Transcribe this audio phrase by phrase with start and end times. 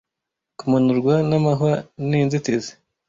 [0.59, 1.73] Kumanurwa n'amahwa
[2.07, 2.71] n'inzitizi,